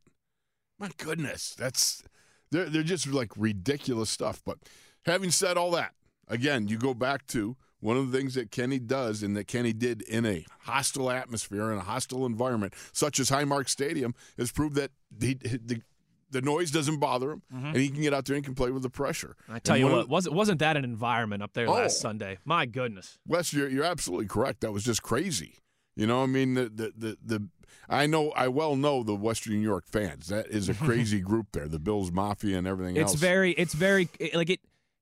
[0.78, 2.02] my goodness that's
[2.50, 4.58] they're, they're just like ridiculous stuff but
[5.06, 5.92] having said all that
[6.28, 9.72] again you go back to one of the things that Kenny does and that Kenny
[9.72, 14.76] did in a hostile atmosphere, in a hostile environment, such as Highmark Stadium, has proved
[14.76, 14.90] that
[15.20, 15.82] he, the,
[16.30, 17.66] the noise doesn't bother him, mm-hmm.
[17.66, 19.36] and he can get out there and can play with the pressure.
[19.48, 22.38] I tell and you what, wasn't wasn't that an environment up there oh, last Sunday?
[22.44, 24.60] My goodness, Wes, you're, you're absolutely correct.
[24.60, 25.56] That was just crazy.
[25.96, 27.48] You know, I mean, the, the the the
[27.88, 30.28] I know I well know the Western New York fans.
[30.28, 31.68] That is a crazy group there.
[31.68, 33.12] The Bills Mafia and everything it's else.
[33.14, 34.60] It's very, it's very like it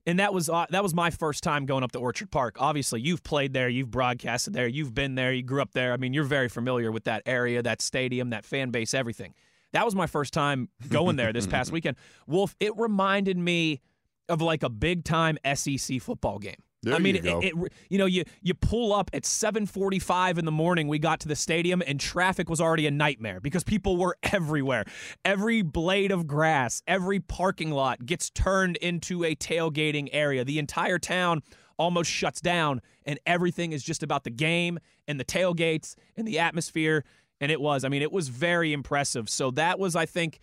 [0.09, 2.57] and that was uh, that was my first time going up to Orchard Park.
[2.59, 5.93] Obviously, you've played there, you've broadcasted there, you've been there, you grew up there.
[5.93, 9.35] I mean, you're very familiar with that area, that stadium, that fan base, everything.
[9.73, 11.99] That was my first time going there this past weekend.
[12.27, 13.83] Wolf, it reminded me
[14.31, 16.63] of like a big time SEC football game.
[16.83, 20.45] There I mean, you, it, it, you know, you you pull up at 7:45 in
[20.45, 20.87] the morning.
[20.87, 24.85] We got to the stadium, and traffic was already a nightmare because people were everywhere.
[25.25, 30.45] Every blade of grass, every parking lot gets turned into a tailgating area.
[30.45, 31.43] The entire town
[31.79, 36.39] almost shuts down, and everything is just about the game and the tailgates and the
[36.39, 37.05] atmosphere.
[37.41, 39.29] And it was, I mean, it was very impressive.
[39.29, 40.41] So that was, I think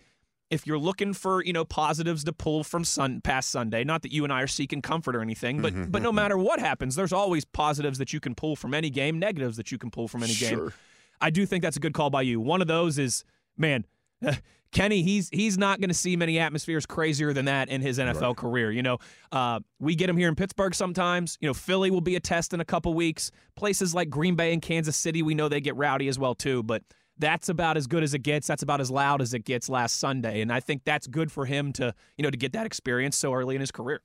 [0.50, 4.12] if you're looking for you know positives to pull from sun past Sunday, not that
[4.12, 5.90] you and I are seeking comfort or anything, but mm-hmm.
[5.90, 9.18] but no matter what happens, there's always positives that you can pull from any game,
[9.18, 10.48] negatives that you can pull from any sure.
[10.48, 10.72] game.
[11.20, 12.40] I do think that's a good call by you.
[12.40, 13.24] One of those is
[13.56, 13.84] man.
[14.72, 18.20] Kenny, he's he's not going to see many atmospheres crazier than that in his NFL
[18.20, 18.36] right.
[18.36, 18.70] career.
[18.70, 18.98] You know,
[19.32, 21.38] uh, we get him here in Pittsburgh sometimes.
[21.40, 23.30] You know, Philly will be a test in a couple weeks.
[23.54, 26.62] Places like Green Bay and Kansas City, we know they get rowdy as well too.
[26.62, 26.82] But
[27.18, 28.46] that's about as good as it gets.
[28.46, 31.46] That's about as loud as it gets last Sunday, and I think that's good for
[31.46, 34.00] him to you know to get that experience so early in his career.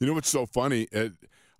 [0.00, 0.88] You know what's so funny?
[0.92, 1.12] It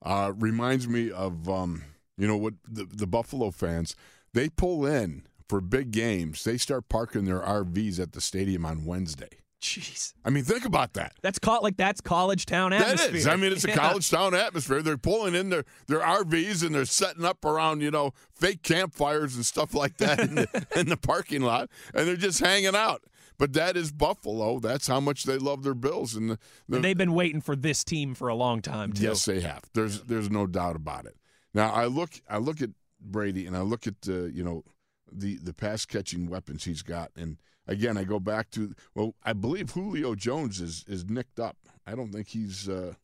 [0.03, 1.83] uh, reminds me of um,
[2.17, 3.97] you know what the, the Buffalo fans
[4.33, 6.45] they pull in for big games.
[6.45, 9.41] They start parking their RVs at the stadium on Wednesday.
[9.61, 10.13] Jeez.
[10.25, 11.15] I mean, think about that.
[11.23, 13.09] That's caught like that's college town atmosphere.
[13.09, 13.27] That is.
[13.27, 13.77] I mean, it's a yeah.
[13.77, 14.83] college town atmosphere.
[14.83, 19.35] They're pulling in their, their RVs and they're setting up around, you know, fake campfires
[19.35, 23.05] and stuff like that in, the, in the parking lot, and they're just hanging out.
[23.39, 24.59] But that is Buffalo.
[24.61, 26.39] That's how much they love their Bills, and, the,
[26.69, 28.93] the, and they've been waiting for this team for a long time.
[28.93, 29.05] Too.
[29.05, 29.63] Yes, they have.
[29.75, 31.17] There's there's no doubt about it.
[31.53, 34.65] Now I look I look at Brady and I look at uh, you know
[35.13, 39.33] the the pass catching weapons he's got, and again, I go back to well, I
[39.33, 41.57] believe Julio Jones is is nicked up.
[41.87, 42.69] I don't think he's.
[42.69, 42.95] Uh,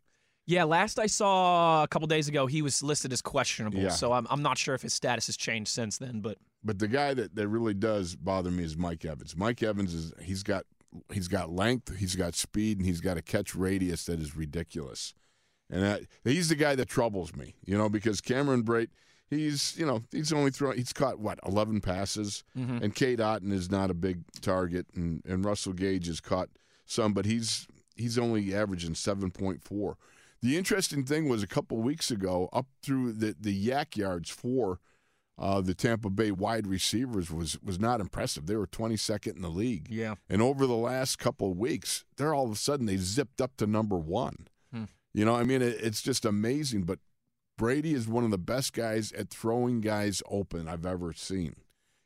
[0.46, 3.78] yeah, last I saw a couple days ago, he was listed as questionable.
[3.78, 3.90] Yeah.
[3.90, 6.88] So I'm I'm not sure if his status has changed since then, but but the
[6.88, 9.36] guy that, that really does bother me is Mike Evans.
[9.36, 10.64] Mike Evans is he's got
[11.12, 15.14] he's got length, he's got speed, and he's got a catch radius that is ridiculous.
[15.70, 18.88] And that, he's the guy that troubles me, you know, because Cameron Brate–
[19.32, 22.78] he's you know he's only thrown he's caught what 11 passes mm-hmm.
[22.82, 26.48] and Cade Otton is not a big target and, and Russell Gage has caught
[26.86, 27.66] some but he's
[27.96, 29.94] he's only averaging 7.4
[30.40, 34.80] the interesting thing was a couple weeks ago up through the the YAC yards for
[35.38, 38.46] uh, the Tampa Bay wide receivers was was not impressive.
[38.46, 39.88] They were 22nd in the league.
[39.90, 40.16] Yeah.
[40.28, 43.56] And over the last couple of weeks, they're all of a sudden they zipped up
[43.56, 44.46] to number one.
[44.72, 44.84] Hmm.
[45.14, 46.82] You know, I mean, it, it's just amazing.
[46.82, 46.98] But
[47.58, 51.54] Brady is one of the best guys at throwing guys open I've ever seen.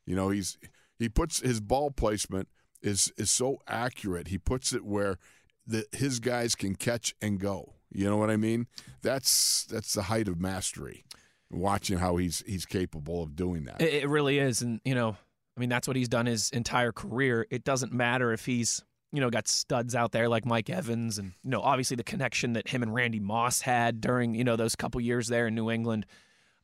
[0.05, 0.57] You know, he's
[0.99, 2.47] he puts his ball placement
[2.81, 4.27] is is so accurate.
[4.27, 5.17] He puts it where
[5.65, 7.73] the his guys can catch and go.
[7.91, 8.67] You know what I mean?
[9.01, 11.05] That's that's the height of mastery.
[11.49, 13.81] Watching how he's he's capable of doing that.
[13.81, 15.15] It really is, and you know,
[15.55, 17.47] I mean, that's what he's done his entire career.
[17.49, 21.33] It doesn't matter if he's you know, got studs out there like Mike Evans and,
[21.43, 24.75] you know, obviously the connection that him and Randy Moss had during, you know, those
[24.75, 26.05] couple years there in New England.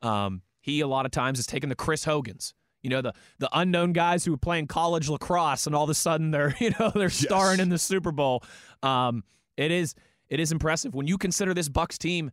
[0.02, 3.50] Um, he a lot of times has taken the Chris Hogans, you know, the the
[3.54, 6.92] unknown guys who were playing college lacrosse and all of a sudden they're, you know,
[6.94, 8.44] they're starring in the Super Bowl.
[8.82, 9.24] Um,
[9.56, 9.96] it is
[10.30, 12.32] it is impressive when you consider this Bucks team.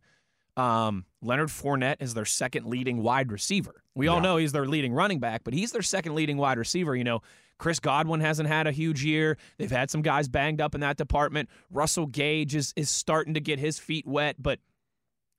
[0.57, 3.83] Um, Leonard Fournette is their second leading wide receiver.
[3.95, 6.95] We all know he's their leading running back, but he's their second leading wide receiver.
[6.95, 7.21] You know,
[7.61, 9.37] Chris Godwin hasn't had a huge year.
[9.59, 11.47] They've had some guys banged up in that department.
[11.69, 14.59] Russell Gage is is starting to get his feet wet, but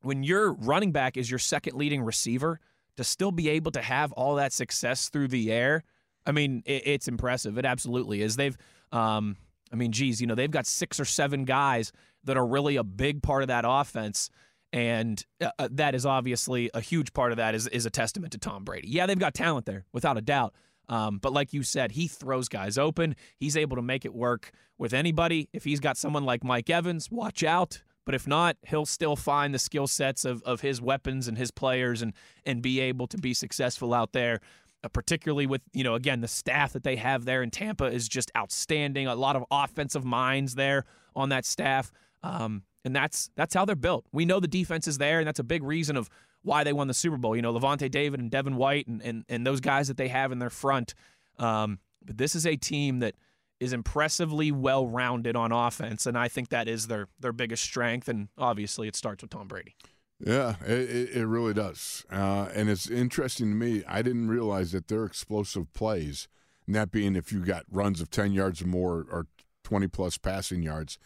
[0.02, 2.60] when your running back is your second leading receiver,
[2.96, 5.82] to still be able to have all that success through the air,
[6.24, 7.58] I mean, it, it's impressive.
[7.58, 8.36] It absolutely is.
[8.36, 8.56] They've,
[8.92, 9.36] um,
[9.72, 11.90] I mean, geez, you know, they've got six or seven guys
[12.22, 14.30] that are really a big part of that offense.
[14.72, 18.32] And uh, uh that is obviously a huge part of that is, is a testament
[18.32, 18.88] to Tom Brady.
[18.90, 20.54] Yeah, they've got talent there, without a doubt.
[20.92, 23.16] Um, but like you said, he throws guys open.
[23.38, 25.48] He's able to make it work with anybody.
[25.54, 27.82] If he's got someone like Mike Evans, watch out.
[28.04, 31.50] But if not, he'll still find the skill sets of, of his weapons and his
[31.50, 32.12] players and
[32.44, 34.40] and be able to be successful out there.
[34.84, 38.06] Uh, particularly with you know again the staff that they have there in Tampa is
[38.06, 39.06] just outstanding.
[39.06, 40.84] A lot of offensive minds there
[41.16, 41.90] on that staff,
[42.22, 44.04] um, and that's that's how they're built.
[44.12, 46.10] We know the defense is there, and that's a big reason of
[46.42, 47.36] why they won the Super Bowl.
[47.36, 50.32] You know, Lavonte David and Devin White and, and, and those guys that they have
[50.32, 50.94] in their front.
[51.38, 53.14] Um, but this is a team that
[53.60, 58.08] is impressively well rounded on offense, and I think that is their their biggest strength.
[58.08, 59.76] And obviously, it starts with Tom Brady.
[60.18, 62.04] Yeah, it, it really does.
[62.10, 63.82] Uh, and it's interesting to me.
[63.88, 66.28] I didn't realize that their explosive plays,
[66.66, 69.26] and that being if you got runs of ten yards or more or
[69.62, 70.98] twenty plus passing yards,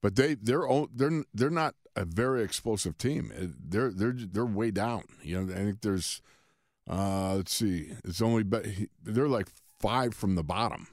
[0.00, 3.32] but they they're they're they're not a very explosive team.
[3.36, 5.04] Uh, they're they're they're way down.
[5.22, 6.22] You know, I think there's
[6.88, 8.44] uh, let's see, it's only
[9.02, 10.88] they're like five from the bottom.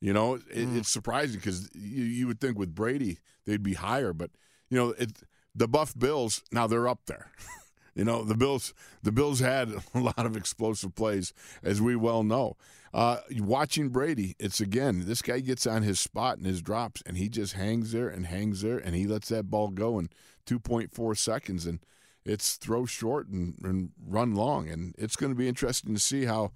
[0.00, 0.76] You know, it, mm.
[0.76, 4.30] it's surprising because you, you would think with Brady they'd be higher, but
[4.68, 5.12] you know, it,
[5.54, 7.30] the Buff Bills now they're up there.
[7.94, 11.32] you know, the Bills the Bills had a lot of explosive plays,
[11.62, 12.56] as we well know.
[12.92, 17.16] Uh, watching Brady, it's again this guy gets on his spot and his drops, and
[17.16, 20.08] he just hangs there and hangs there, and he lets that ball go in
[20.48, 21.80] 2.4 seconds, and
[22.24, 26.24] it's throw short and, and run long, and it's going to be interesting to see
[26.24, 26.52] how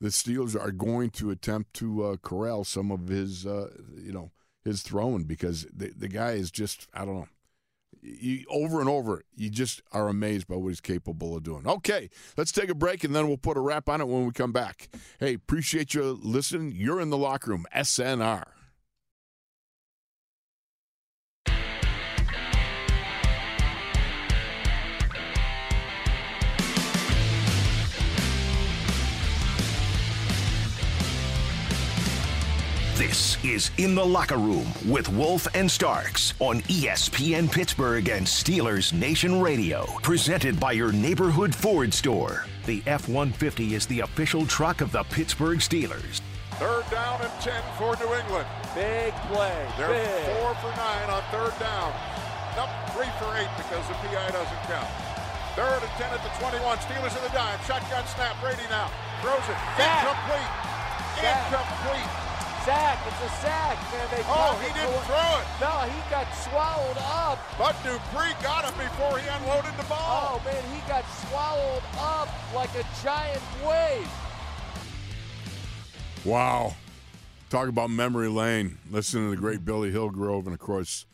[0.00, 4.30] the Steelers are going to attempt to uh, corral some of his, uh, you know,
[4.64, 7.28] his throwing because the the guy is just I don't know
[8.04, 11.66] you, over and over, you just are amazed by what he's capable of doing.
[11.66, 14.32] Okay, let's take a break and then we'll put a wrap on it when we
[14.32, 14.88] come back.
[15.18, 16.72] Hey, appreciate you listening.
[16.76, 18.44] You're in the locker room, SNR.
[33.04, 38.94] This is In the Locker Room with Wolf and Starks on ESPN Pittsburgh and Steelers
[38.94, 39.84] Nation Radio.
[40.00, 42.46] Presented by your neighborhood Ford store.
[42.64, 46.24] The F 150 is the official truck of the Pittsburgh Steelers.
[46.56, 48.48] Third down and 10 for New England.
[48.72, 49.52] Big play.
[49.76, 50.40] They're big.
[50.40, 51.92] four for nine on third down.
[52.56, 54.88] Nope, three for eight because the PI doesn't count.
[55.60, 56.56] Third and 10 at the 21.
[56.88, 57.60] Steelers in the dime.
[57.68, 58.40] Shotgun snap.
[58.40, 58.88] Brady now
[59.20, 59.60] throws it.
[59.76, 60.52] Incomplete.
[61.20, 62.33] Incomplete.
[62.64, 62.98] Sack.
[63.06, 64.08] It's a sack, man.
[64.10, 65.46] They Oh, he didn't going- throw it.
[65.60, 67.38] No, he got swallowed up.
[67.58, 70.40] But Dupree got him before he unloaded the ball.
[70.40, 74.08] Oh, man, he got swallowed up like a giant wave.
[76.24, 76.74] Wow.
[77.50, 78.78] Talk about memory lane.
[78.90, 81.04] Listen to the great Billy Hillgrove and, of course,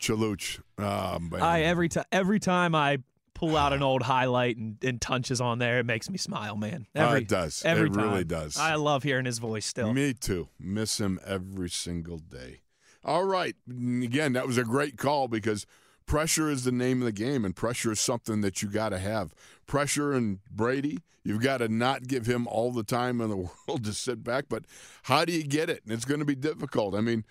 [0.00, 0.60] Chaluch.
[0.78, 2.98] Um, I every time every time I
[3.46, 6.86] pull out an old highlight and, and touches on there, it makes me smile, man.
[6.94, 7.64] Uh, Every, it does.
[7.64, 8.56] Every It really does.
[8.56, 9.92] I love hearing his voice still.
[9.92, 10.48] Me too.
[10.58, 12.60] Miss him every single day.
[13.04, 13.54] All right.
[13.68, 15.66] Again, that was a great call because
[16.06, 18.98] pressure is the name of the game, and pressure is something that you got to
[18.98, 19.34] have.
[19.66, 23.36] Pressure and Brady, you've got to not give him all the time in the
[23.68, 24.46] world to sit back.
[24.48, 24.64] But
[25.04, 25.82] how do you get it?
[25.84, 26.94] And it's going to be difficult.
[26.94, 27.24] I mean,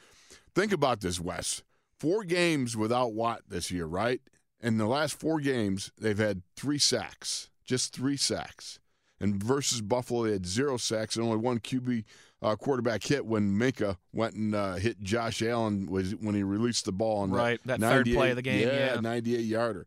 [0.53, 1.64] think about this, Wes.
[1.99, 4.22] Four games without Watt this year, right?
[4.64, 8.80] In the last four games, they've had three sacks, just three sacks.
[9.20, 12.05] And versus Buffalo, they had zero sacks and only one QB
[12.41, 16.86] uh, quarterback hit when Minka went and uh, hit Josh Allen was when he released
[16.86, 18.99] the ball on Right, that third play of the game, yeah.
[18.99, 19.86] 98 yarder.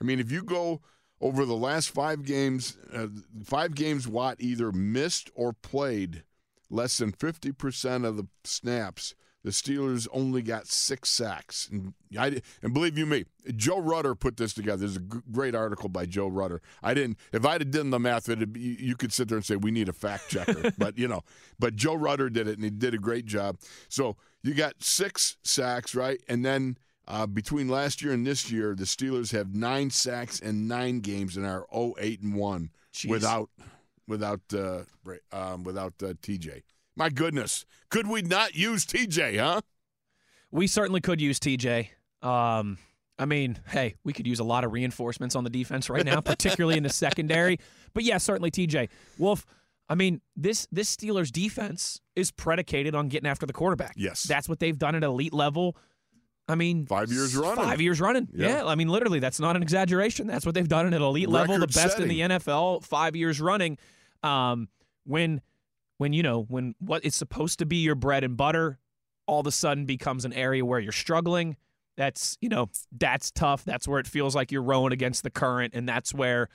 [0.00, 0.80] I mean, if you go
[1.20, 3.08] over the last five games, uh,
[3.44, 6.22] five games Watt either missed or played
[6.70, 9.14] less than 50% of the snaps.
[9.48, 11.70] The Steelers only got six sacks.
[11.72, 13.24] And, I, and believe you me,
[13.56, 14.80] Joe Rutter put this together.
[14.80, 16.60] There's a g- great article by Joe Rutter.
[16.82, 19.44] I didn't, if I'd have done the math, it'd be, you could sit there and
[19.46, 20.70] say, we need a fact checker.
[20.78, 21.22] but, you know,
[21.58, 23.56] but Joe Rutter did it and he did a great job.
[23.88, 26.20] So you got six sacks, right?
[26.28, 26.76] And then
[27.06, 31.38] uh, between last year and this year, the Steelers have nine sacks and nine games
[31.38, 32.70] and are 0-8 and 1
[33.08, 33.48] without
[34.06, 34.80] without uh,
[35.32, 36.64] um, without uh, TJ.
[36.98, 39.38] My goodness, could we not use TJ?
[39.38, 39.60] Huh?
[40.50, 41.88] We certainly could use TJ.
[42.22, 42.78] Um,
[43.18, 46.20] I mean, hey, we could use a lot of reinforcements on the defense right now,
[46.20, 47.58] particularly in the secondary.
[47.94, 48.88] But yeah, certainly TJ.
[49.16, 49.46] Wolf,
[49.88, 53.94] I mean, this this Steelers defense is predicated on getting after the quarterback.
[53.96, 54.24] Yes.
[54.24, 55.76] That's what they've done at elite level.
[56.48, 57.64] I mean, Five years running.
[57.64, 58.28] Five years running.
[58.32, 58.48] Yeah.
[58.48, 58.64] Yeah.
[58.66, 60.26] I mean, literally, that's not an exaggeration.
[60.26, 63.78] That's what they've done at elite level, the best in the NFL, five years running.
[64.22, 64.68] Um,
[65.04, 65.42] when,
[65.98, 68.78] when you know, when what is supposed to be your bread and butter,
[69.26, 71.56] all of a sudden becomes an area where you're struggling.
[71.96, 73.64] That's you know, that's tough.
[73.64, 76.48] That's where it feels like you're rowing against the current, and that's where.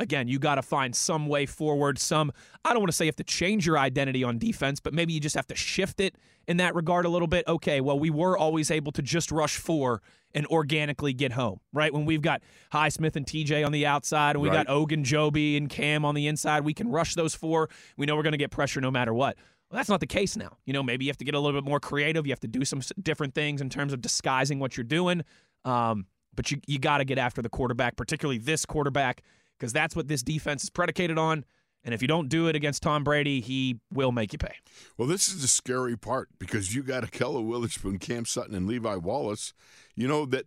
[0.00, 1.98] Again, you got to find some way forward.
[1.98, 2.32] Some,
[2.64, 5.12] I don't want to say you have to change your identity on defense, but maybe
[5.12, 6.16] you just have to shift it
[6.48, 7.46] in that regard a little bit.
[7.46, 10.00] Okay, well, we were always able to just rush four
[10.34, 11.92] and organically get home, right?
[11.92, 12.40] When we've got
[12.72, 14.66] Highsmith and TJ on the outside, and we Right.
[14.66, 17.68] got Ogunjobi, and Cam on the inside, we can rush those four.
[17.98, 19.36] We know we're going to get pressure no matter what.
[19.70, 20.56] Well, that's not the case now.
[20.64, 22.26] You know, maybe you have to get a little bit more creative.
[22.26, 25.22] You have to do some different things in terms of disguising what you're doing.
[25.66, 29.22] Um, but you you got to get after the quarterback, particularly this quarterback,
[29.60, 31.44] because that's what this defense is predicated on.
[31.84, 34.54] And if you don't do it against Tom Brady, he will make you pay.
[34.98, 38.96] Well, this is the scary part because you got Ahkello Witherspoon, Cam Sutton, and Levi
[38.96, 39.54] Wallace.
[39.94, 40.46] You know that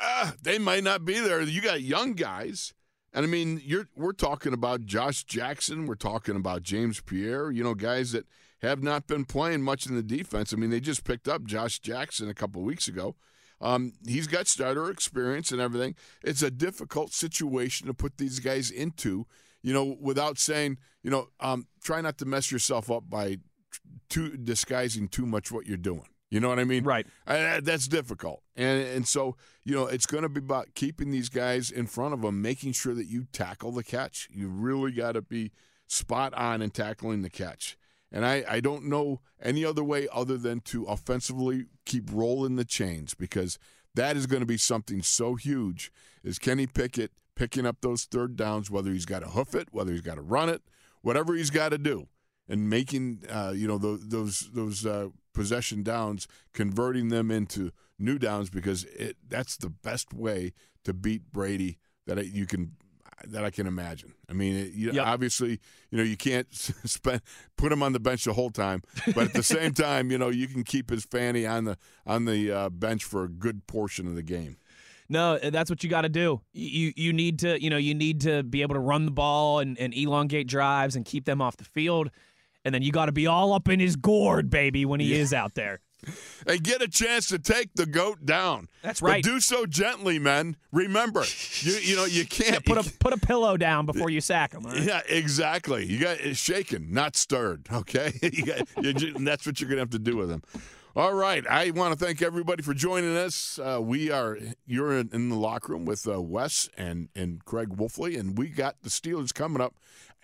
[0.00, 1.40] ah, they might not be there.
[1.40, 2.74] You got young guys,
[3.12, 5.86] and I mean, you're we're talking about Josh Jackson.
[5.86, 7.50] We're talking about James Pierre.
[7.50, 8.26] You know, guys that
[8.62, 10.52] have not been playing much in the defense.
[10.52, 13.16] I mean, they just picked up Josh Jackson a couple weeks ago.
[13.60, 15.94] Um, he's got starter experience and everything.
[16.22, 19.26] It's a difficult situation to put these guys into,
[19.62, 23.38] you know, without saying, you know, um, try not to mess yourself up by
[24.08, 26.06] too disguising too much what you're doing.
[26.30, 26.84] You know what I mean?
[26.84, 27.06] Right.
[27.26, 31.30] Uh, that's difficult, and and so you know it's going to be about keeping these
[31.30, 34.28] guys in front of them, making sure that you tackle the catch.
[34.30, 35.52] You really got to be
[35.86, 37.78] spot on in tackling the catch.
[38.10, 42.64] And I, I don't know any other way other than to offensively keep rolling the
[42.64, 43.58] chains because
[43.94, 45.92] that is going to be something so huge.
[46.24, 49.92] Is Kenny Pickett picking up those third downs, whether he's got to hoof it, whether
[49.92, 50.62] he's got to run it,
[51.02, 52.08] whatever he's got to do,
[52.48, 58.18] and making uh, you know those those those uh, possession downs, converting them into new
[58.18, 60.52] downs because it that's the best way
[60.84, 62.72] to beat Brady that you can
[63.26, 64.14] that I can imagine.
[64.28, 65.06] I mean, it, you, Yep.
[65.06, 65.60] obviously,
[65.90, 67.20] you know, you can't spend
[67.56, 68.82] put him on the bench the whole time,
[69.14, 72.24] but at the same time, you know, you can keep his fanny on the on
[72.24, 74.56] the uh, bench for a good portion of the game.
[75.10, 76.42] No, that's what you got to do.
[76.52, 79.58] You you need to you know you need to be able to run the ball
[79.60, 82.10] and, and elongate drives and keep them off the field.
[82.64, 85.32] and then you got to be all up in his gourd, baby, when he is
[85.32, 85.80] out there.
[86.46, 88.68] And get a chance to take the goat down.
[88.82, 89.22] That's right.
[89.22, 90.56] But do so gently, men.
[90.72, 91.24] Remember,
[91.60, 94.64] you you know you can't Put a put a pillow down before you sack him.
[94.66, 94.82] all right?
[94.82, 95.84] Yeah, exactly.
[95.86, 97.66] You got it's shaken, not stirred.
[97.72, 100.42] Okay, you got, you ju- and that's what you're gonna have to do with him.
[100.96, 103.58] All right, I want to thank everybody for joining us.
[103.62, 104.36] Uh, we are
[104.66, 108.48] you're in, in the locker room with uh, Wes and and Craig Wolfley, and we
[108.48, 109.74] got the Steelers coming up,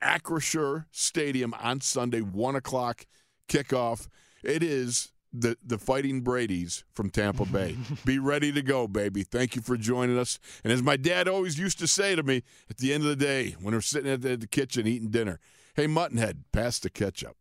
[0.02, 3.06] Acrisure Stadium on Sunday, one o'clock
[3.48, 4.08] kickoff.
[4.42, 5.10] It is.
[5.36, 7.76] The, the fighting Brady's from Tampa Bay.
[8.04, 9.24] Be ready to go, baby.
[9.24, 10.38] Thank you for joining us.
[10.62, 13.16] And as my dad always used to say to me at the end of the
[13.16, 15.40] day when we're sitting at the, the kitchen eating dinner,
[15.74, 17.36] hey, Muttonhead, pass the ketchup.